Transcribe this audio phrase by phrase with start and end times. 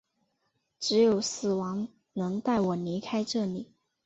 [0.79, 3.71] 只有死亡能带我离开这里！